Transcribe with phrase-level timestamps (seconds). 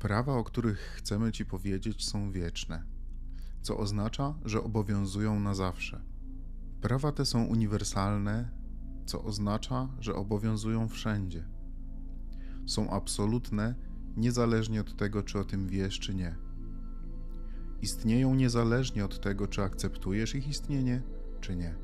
[0.00, 2.84] Prawa, o których chcemy Ci powiedzieć, są wieczne,
[3.62, 6.02] co oznacza, że obowiązują na zawsze.
[6.80, 8.50] Prawa te są uniwersalne,
[9.06, 11.48] co oznacza, że obowiązują wszędzie.
[12.66, 13.74] Są absolutne,
[14.16, 16.36] niezależnie od tego, czy o tym wiesz, czy nie.
[17.82, 21.02] Istnieją niezależnie od tego, czy akceptujesz ich istnienie,
[21.40, 21.74] czy nie.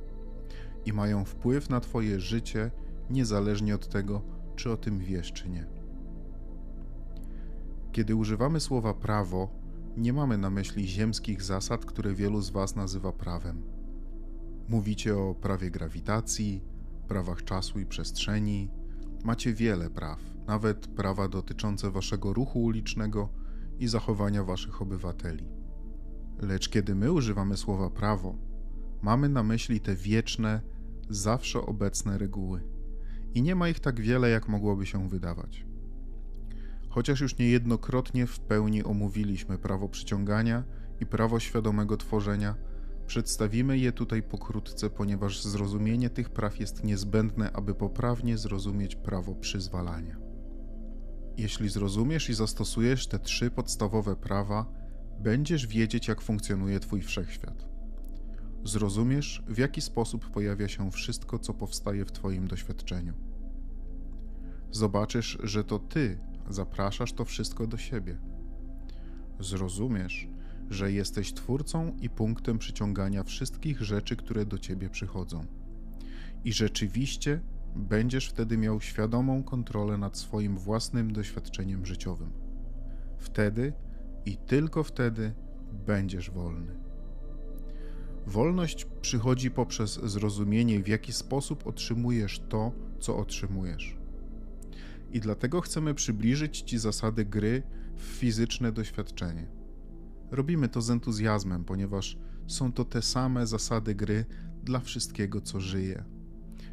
[0.85, 2.71] I mają wpływ na Twoje życie,
[3.11, 4.23] niezależnie od tego,
[4.57, 5.76] czy o tym wiesz, czy nie.
[7.97, 9.49] Kiedy używamy słowa prawo,
[9.97, 13.63] nie mamy na myśli ziemskich zasad, które wielu z Was nazywa prawem.
[14.69, 16.65] Mówicie o prawie grawitacji,
[17.09, 18.71] prawach czasu i przestrzeni.
[19.25, 23.29] Macie wiele praw, nawet prawa dotyczące Waszego ruchu ulicznego
[23.79, 25.49] i zachowania Waszych obywateli.
[26.39, 28.39] Lecz kiedy my używamy słowa prawo,
[29.03, 30.61] mamy na myśli te wieczne,
[31.11, 32.63] zawsze obecne reguły.
[33.35, 35.67] I nie ma ich tak wiele, jak mogłoby się wydawać.
[36.97, 40.65] Chociaż już niejednokrotnie w pełni omówiliśmy prawo przyciągania
[41.01, 42.55] i prawo świadomego tworzenia,
[43.07, 50.17] przedstawimy je tutaj pokrótce, ponieważ zrozumienie tych praw jest niezbędne, aby poprawnie zrozumieć prawo przyzwalania.
[51.37, 54.67] Jeśli zrozumiesz i zastosujesz te trzy podstawowe prawa,
[55.21, 57.69] będziesz wiedzieć, jak funkcjonuje Twój wszechświat.
[58.65, 63.15] Zrozumiesz, w jaki sposób pojawia się wszystko, co powstaje w Twoim doświadczeniu.
[64.71, 66.19] Zobaczysz, że to Ty
[66.49, 68.19] zapraszasz to wszystko do siebie.
[69.41, 70.29] Zrozumiesz,
[70.71, 75.47] że jesteś twórcą i punktem przyciągania wszystkich rzeczy, które do ciebie przychodzą.
[76.45, 77.41] I rzeczywiście
[77.77, 82.31] będziesz wtedy miał świadomą kontrolę nad swoim własnym doświadczeniem życiowym.
[83.19, 83.73] Wtedy
[84.27, 85.35] i tylko wtedy
[85.87, 86.79] będziesz wolny.
[88.27, 94.06] Wolność przychodzi poprzez zrozumienie, w jaki sposób otrzymujesz to, co otrzymujesz
[95.17, 97.63] i dlatego chcemy przybliżyć Ci zasady gry
[97.97, 99.47] w fizyczne doświadczenie.
[100.31, 104.25] Robimy to z entuzjazmem, ponieważ są to te same zasady gry
[104.65, 106.05] dla wszystkiego, co żyje.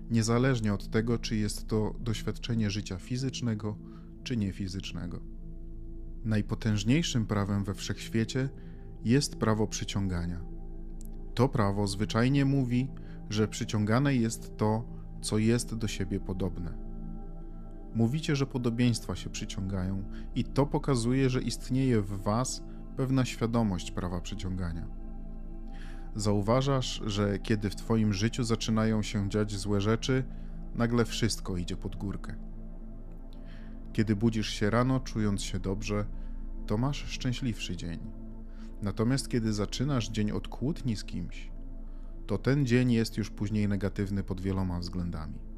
[0.09, 3.77] Niezależnie od tego, czy jest to doświadczenie życia fizycznego,
[4.23, 5.19] czy niefizycznego.
[6.23, 8.49] Najpotężniejszym prawem we wszechświecie
[9.05, 10.45] jest prawo przyciągania.
[11.33, 12.87] To prawo zwyczajnie mówi,
[13.29, 14.85] że przyciągane jest to,
[15.21, 16.92] co jest do siebie podobne.
[17.95, 20.03] Mówicie, że podobieństwa się przyciągają,
[20.35, 22.63] i to pokazuje, że istnieje w Was
[22.97, 24.87] pewna świadomość prawa przyciągania.
[26.15, 30.23] Zauważasz, że kiedy w Twoim życiu zaczynają się dziać złe rzeczy,
[30.75, 32.35] nagle wszystko idzie pod górkę.
[33.93, 36.05] Kiedy budzisz się rano, czując się dobrze,
[36.67, 37.99] to masz szczęśliwszy dzień.
[38.81, 41.51] Natomiast kiedy zaczynasz dzień od kłótni z kimś,
[42.27, 45.52] to ten dzień jest już później negatywny pod wieloma względami.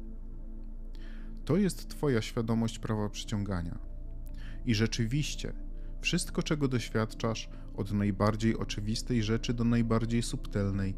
[1.46, 3.78] To jest Twoja świadomość prawa przyciągania.
[4.64, 5.52] I rzeczywiście,
[6.00, 10.94] wszystko, czego doświadczasz, od najbardziej oczywistej rzeczy do najbardziej subtelnej,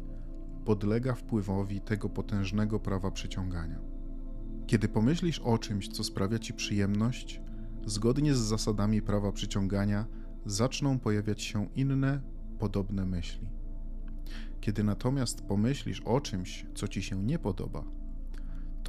[0.65, 3.79] podlega wpływowi tego potężnego prawa przyciągania.
[4.67, 7.41] Kiedy pomyślisz o czymś, co sprawia Ci przyjemność,
[7.85, 10.05] zgodnie z zasadami prawa przyciągania
[10.45, 12.21] zaczną pojawiać się inne,
[12.59, 13.49] podobne myśli.
[14.61, 17.99] Kiedy natomiast pomyślisz o czymś, co Ci się nie podoba,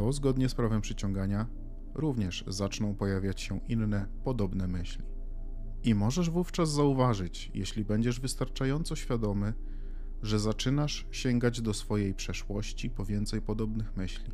[0.01, 1.47] to zgodnie z prawem przyciągania
[1.95, 5.05] również zaczną pojawiać się inne, podobne myśli.
[5.83, 9.55] I możesz wówczas zauważyć, jeśli będziesz wystarczająco świadomy,
[10.23, 14.33] że zaczynasz sięgać do swojej przeszłości po więcej podobnych myśli.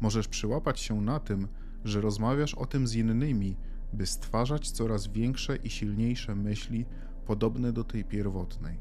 [0.00, 1.48] Możesz przyłapać się na tym,
[1.84, 3.56] że rozmawiasz o tym z innymi,
[3.92, 6.86] by stwarzać coraz większe i silniejsze myśli
[7.24, 8.78] podobne do tej pierwotnej.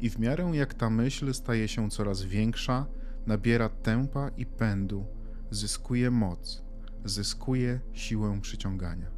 [0.00, 2.86] I w miarę jak ta myśl staje się coraz większa,
[3.26, 5.06] nabiera tempa i pędu,
[5.50, 6.62] zyskuje moc,
[7.04, 9.10] zyskuje siłę przyciągania.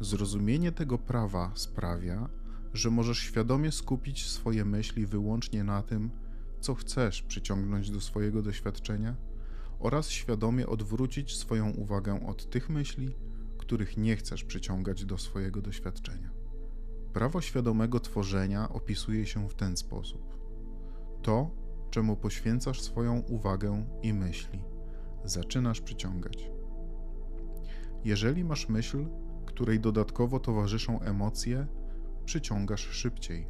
[0.00, 2.28] Zrozumienie tego prawa sprawia,
[2.72, 6.10] że możesz świadomie skupić swoje myśli wyłącznie na tym,
[6.60, 9.16] co chcesz przyciągnąć do swojego doświadczenia,
[9.78, 13.14] oraz świadomie odwrócić swoją uwagę od tych myśli,
[13.58, 16.30] których nie chcesz przyciągać do swojego doświadczenia.
[17.12, 20.38] Prawo świadomego tworzenia opisuje się w ten sposób:
[21.22, 21.50] to,
[21.90, 24.62] czemu poświęcasz swoją uwagę i myśli,
[25.24, 26.50] zaczynasz przyciągać.
[28.04, 29.06] Jeżeli masz myśl,
[29.46, 31.66] której dodatkowo towarzyszą emocje,
[32.24, 33.46] przyciągasz szybciej.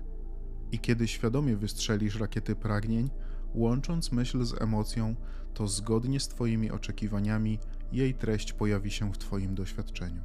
[0.72, 3.10] I kiedy świadomie wystrzelisz rakiety pragnień,
[3.54, 5.14] łącząc myśl z emocją,
[5.54, 7.58] to zgodnie z Twoimi oczekiwaniami
[7.92, 10.22] jej treść pojawi się w Twoim doświadczeniu.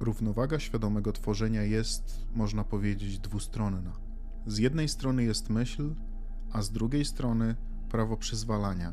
[0.00, 3.92] Równowaga świadomego tworzenia jest, można powiedzieć, dwustronna.
[4.46, 5.94] Z jednej strony jest myśl,
[6.56, 7.56] a z drugiej strony
[7.88, 8.92] prawo przyzwalania,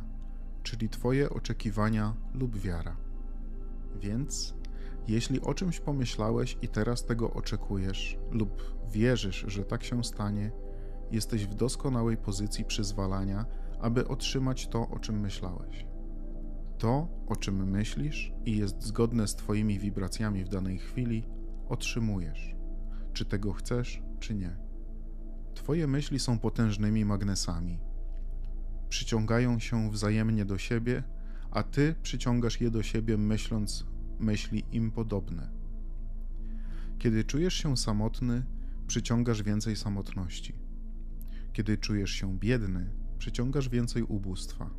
[0.64, 2.96] czyli Twoje oczekiwania lub wiara.
[4.00, 4.54] Więc,
[5.08, 10.52] Jeśli o czymś pomyślałeś i teraz tego oczekujesz, lub wierzysz, że tak się stanie,
[11.12, 13.46] jesteś w doskonałej pozycji przyzwalania,
[13.80, 15.86] aby otrzymać to, o czym myślałeś.
[16.78, 21.24] To, o czym myślisz i jest zgodne z Twoimi wibracjami w danej chwili,
[21.70, 22.56] otrzymujesz,
[23.14, 24.63] czy tego chcesz, czy nie.
[25.56, 27.80] Twoje myśli są potężnymi magnesami.
[28.90, 31.04] Przyciągają się wzajemnie do siebie,
[31.52, 33.86] a Ty przyciągasz je do siebie, myśląc
[34.20, 35.50] myśli im podobne.
[37.00, 38.46] Kiedy czujesz się samotny,
[38.88, 40.56] przyciągasz więcej samotności.
[41.54, 44.70] Kiedy czujesz się biedny, przyciągasz więcej ubóstwa.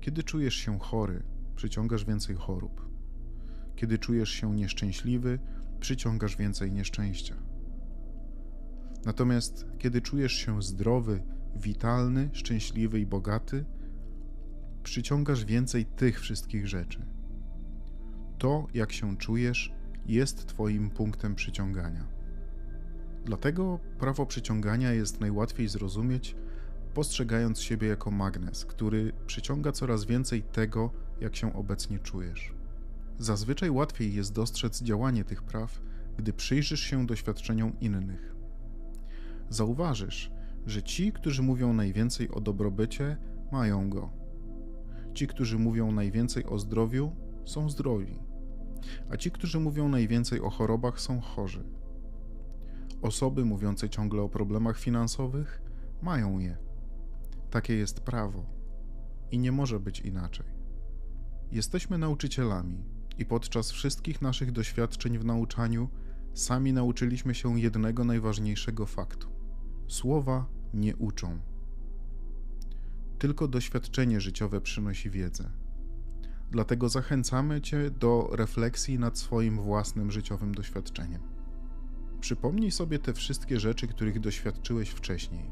[0.00, 1.22] Kiedy czujesz się chory,
[1.56, 2.88] przyciągasz więcej chorób.
[3.76, 5.38] Kiedy czujesz się nieszczęśliwy,
[5.80, 7.34] przyciągasz więcej nieszczęścia.
[9.06, 11.22] Natomiast kiedy czujesz się zdrowy,
[11.56, 13.64] witalny, szczęśliwy i bogaty,
[14.82, 17.06] przyciągasz więcej tych wszystkich rzeczy.
[18.38, 19.72] To, jak się czujesz,
[20.06, 22.06] jest Twoim punktem przyciągania.
[23.24, 26.36] Dlatego prawo przyciągania jest najłatwiej zrozumieć,
[26.94, 32.54] postrzegając siebie jako magnes, który przyciąga coraz więcej tego, jak się obecnie czujesz.
[33.18, 35.80] Zazwyczaj łatwiej jest dostrzec działanie tych praw,
[36.18, 38.35] gdy przyjrzysz się doświadczeniom innych.
[39.50, 40.30] Zauważysz,
[40.66, 43.16] że ci, którzy mówią najwięcej o dobrobycie,
[43.52, 44.10] mają go.
[45.14, 47.12] Ci, którzy mówią najwięcej o zdrowiu,
[47.44, 48.18] są zdrowi,
[49.10, 51.64] a ci, którzy mówią najwięcej o chorobach, są chorzy.
[53.02, 55.62] Osoby mówiące ciągle o problemach finansowych
[56.02, 56.56] mają je.
[57.50, 58.44] Takie jest prawo
[59.30, 60.46] i nie może być inaczej.
[61.52, 62.84] Jesteśmy nauczycielami
[63.18, 65.88] i podczas wszystkich naszych doświadczeń w nauczaniu
[66.34, 69.35] sami nauczyliśmy się jednego najważniejszego faktu:
[69.88, 71.38] słowa nie uczą.
[73.18, 75.50] Tylko doświadczenie życiowe przynosi wiedzę.
[76.50, 81.22] Dlatego zachęcamy Cię do refleksji nad swoim własnym życiowym doświadczeniem.
[82.20, 85.50] Przypomnij sobie te wszystkie rzeczy, których doświadczyłeś wcześniej.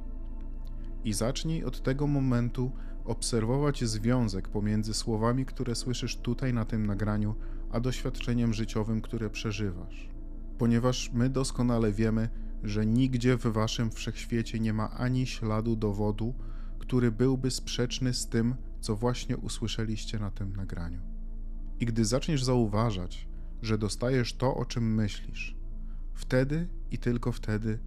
[1.04, 2.72] I zacznij od tego momentu
[3.04, 7.34] obserwować związek pomiędzy słowami, które słyszysz tutaj na tym nagraniu,
[7.70, 10.08] a doświadczeniem życiowym, które przeżywasz.
[10.58, 12.28] Ponieważ my doskonale wiemy,
[12.64, 16.34] że nigdzie w waszym wszechświecie nie ma ani śladu dowodu,
[16.78, 21.00] który byłby sprzeczny z tym, co właśnie usłyszeliście na tym nagraniu.
[21.80, 23.28] I gdy zaczniesz zauważać,
[23.62, 25.56] że dostajesz to, o czym myślisz,
[26.14, 27.78] wtedy i tylko wtedy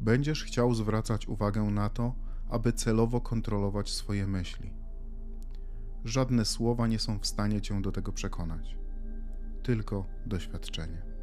[0.00, 2.14] będziesz chciał zwracać uwagę na to,
[2.48, 4.70] aby celowo kontrolować swoje myśli.
[6.04, 8.76] Żadne słowa nie są w stanie cię do tego przekonać,
[9.62, 11.17] tylko doświadczenie.